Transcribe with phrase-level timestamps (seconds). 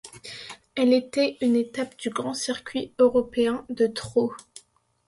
[0.73, 4.31] Elle était une étape du Grand Circuit européen de trot.